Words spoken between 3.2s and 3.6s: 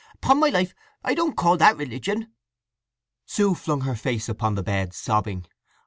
Sue